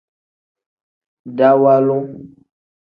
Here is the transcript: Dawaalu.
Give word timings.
Dawaalu. 1.37 1.97